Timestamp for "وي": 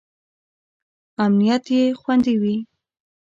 2.41-2.55